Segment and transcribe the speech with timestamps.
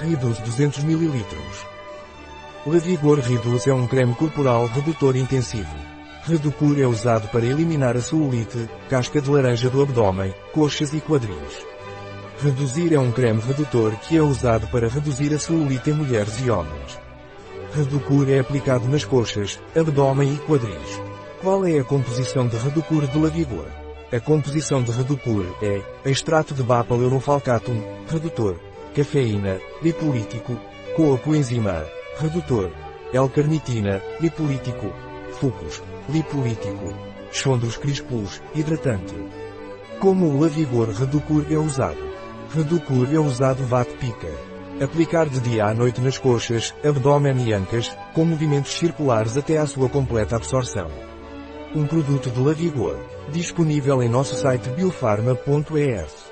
[0.00, 1.26] Reduz 200 ml.
[2.66, 5.68] Lavigor Reduz é um creme corporal redutor intensivo.
[6.22, 11.66] Reducur é usado para eliminar a celulite, casca de laranja do abdômen, coxas e quadris.
[12.42, 16.50] Reduzir é um creme redutor que é usado para reduzir a celulite em mulheres e
[16.50, 16.98] homens.
[17.74, 21.00] Reducur é aplicado nas coxas, abdômen e quadris.
[21.42, 23.66] Qual é a composição de Reducur de Lavigor?
[24.10, 28.56] A composição de Reducur é extrato de Bapaleuronfalcatum, redutor,
[28.94, 30.58] cafeína, lipolítico,
[30.96, 31.84] coacoenzima,
[32.18, 32.70] redutor,
[33.12, 34.92] L-carnitina, lipolítico,
[35.32, 36.94] fucus, lipolítico,
[37.32, 39.14] chondros crispus, hidratante.
[39.98, 41.98] Como o Lavigor Reducur é usado?
[42.54, 44.28] Reducur é usado VAT-pica.
[44.82, 49.66] Aplicar de dia à noite nas coxas, abdômen e ancas, com movimentos circulares até à
[49.66, 50.88] sua completa absorção.
[51.74, 52.96] Um produto de Lavigor,
[53.30, 56.29] disponível em nosso site biofarma.es.